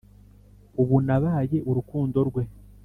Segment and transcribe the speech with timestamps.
[0.81, 2.43] ubu nabaye urukundo rwe